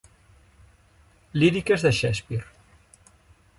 Líriques 1.41 1.83
de 1.83 1.91
Shakespeare. 1.99 2.47